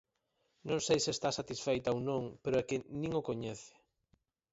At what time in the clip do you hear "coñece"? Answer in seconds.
3.29-3.73